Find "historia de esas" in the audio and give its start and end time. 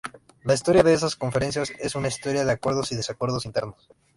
0.55-1.15